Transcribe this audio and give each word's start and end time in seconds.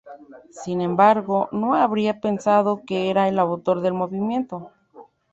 Sin 0.49 0.81
embargo, 0.81 1.47
no 1.51 1.75
habría 1.75 2.21
pensado 2.21 2.81
que 2.87 3.11
era 3.11 3.27
el 3.27 3.37
autor 3.37 3.81
del 3.81 3.93
movimiento. 3.93 4.71